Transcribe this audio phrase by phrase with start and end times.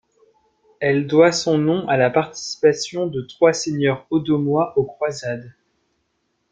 [0.79, 5.53] Elle doit son nom à la participation de trois seigneurs audomois aux croisades.